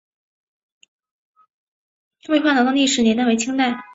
[2.27, 3.75] 巍焕楼的历史年代为清代。